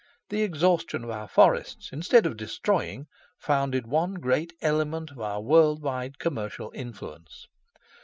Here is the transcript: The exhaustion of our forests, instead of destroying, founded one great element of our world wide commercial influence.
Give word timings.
The 0.29 0.41
exhaustion 0.41 1.03
of 1.03 1.11
our 1.11 1.27
forests, 1.27 1.91
instead 1.93 2.25
of 2.25 2.35
destroying, 2.35 3.05
founded 3.37 3.85
one 3.85 4.15
great 4.15 4.51
element 4.59 5.11
of 5.11 5.19
our 5.21 5.41
world 5.43 5.83
wide 5.83 6.17
commercial 6.17 6.71
influence. 6.73 7.47